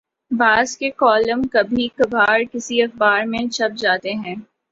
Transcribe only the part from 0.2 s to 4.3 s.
بعض کے کالم کبھی کبھارکسی اخبار میں چھپ جاتے